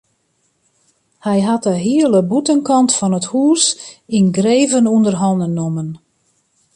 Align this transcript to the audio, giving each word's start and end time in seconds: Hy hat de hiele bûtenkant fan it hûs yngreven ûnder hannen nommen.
Hy 1.25 1.39
hat 1.47 1.61
de 1.67 1.75
hiele 1.85 2.21
bûtenkant 2.29 2.91
fan 2.97 3.17
it 3.19 3.27
hûs 3.33 3.63
yngreven 4.17 4.89
ûnder 4.95 5.15
hannen 5.21 5.53
nommen. 5.59 5.89